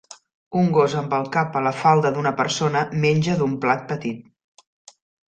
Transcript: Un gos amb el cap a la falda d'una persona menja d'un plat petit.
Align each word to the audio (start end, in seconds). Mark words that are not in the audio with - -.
Un 0.59 0.69
gos 0.75 0.93
amb 1.01 1.11
el 1.17 1.27
cap 1.35 1.57
a 1.59 1.61
la 1.67 1.73
falda 1.81 2.11
d'una 2.15 2.31
persona 2.39 2.81
menja 3.03 3.35
d'un 3.43 3.53
plat 3.67 3.85
petit. 3.93 4.97